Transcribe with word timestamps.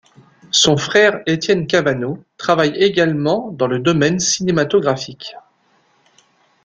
Son 0.49 0.77
frère 0.77 1.21
Étienne 1.27 1.67
Cannavo 1.67 2.23
travaille 2.37 2.75
également 2.75 3.51
dans 3.51 3.67
le 3.67 3.77
domaine 3.77 4.17
cinématographique. 4.19 5.35